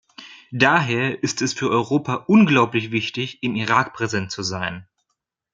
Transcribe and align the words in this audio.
Daher 0.55 1.21
ist 1.21 1.43
es 1.43 1.53
für 1.53 1.69
Europa 1.69 2.15
unglaublich 2.25 2.89
wichtig, 2.89 3.43
im 3.43 3.53
Irak 3.53 3.93
präsent 3.93 4.31
zu 4.31 4.41
sein. 4.41 4.87